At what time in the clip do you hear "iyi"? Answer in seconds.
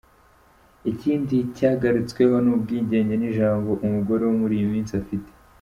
4.57-4.67